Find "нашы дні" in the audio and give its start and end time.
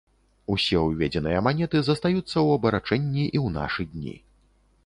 3.59-4.15